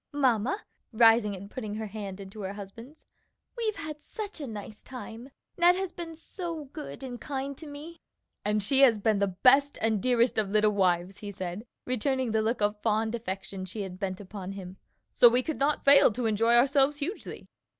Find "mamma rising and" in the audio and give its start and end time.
0.13-1.47